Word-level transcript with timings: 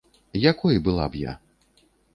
Якой 0.51 0.81
была 0.89 1.05
б 1.15 1.23
я? 1.29 1.33